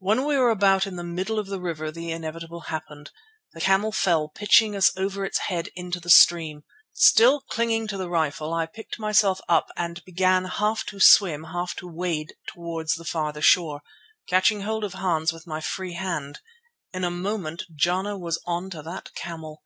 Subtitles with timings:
[0.00, 3.10] When we were about in the middle of the river the inevitable happened.
[3.54, 6.64] The camel fell, pitching us over its head into the stream.
[6.92, 11.74] Still clinging to the rifle I picked myself up and began half to swim half
[11.76, 13.80] to wade towards the farther shore,
[14.28, 16.40] catching hold of Hans with my free hand.
[16.92, 19.62] In a moment Jana was on to that camel.